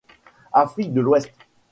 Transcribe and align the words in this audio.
Afrique 0.51 0.93
de 0.95 1.01
l'Ouest. 1.01 1.31